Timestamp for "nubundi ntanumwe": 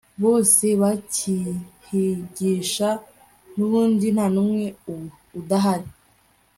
3.55-4.65